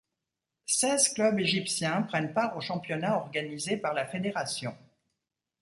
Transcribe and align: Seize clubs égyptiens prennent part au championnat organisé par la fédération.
Seize 0.65 1.09
clubs 1.09 1.39
égyptiens 1.39 2.01
prennent 2.01 2.33
part 2.33 2.57
au 2.57 2.59
championnat 2.61 3.17
organisé 3.19 3.77
par 3.77 3.93
la 3.93 4.07
fédération. 4.07 4.75